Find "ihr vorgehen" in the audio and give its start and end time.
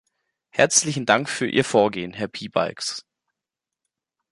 1.47-2.11